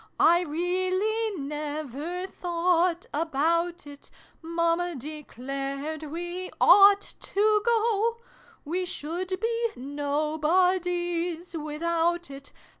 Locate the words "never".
1.39-2.25